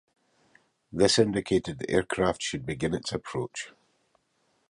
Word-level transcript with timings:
This 0.91 1.19
indicated 1.19 1.77
the 1.77 1.87
aircraft 1.91 2.41
should 2.41 2.65
begin 2.65 2.95
its 2.95 3.11
approach. 3.11 3.71